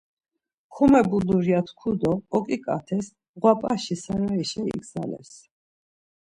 [0.73, 3.07] Komebulur ya tku do oǩiǩates
[3.41, 5.31] mapaşi sarayişa igzales.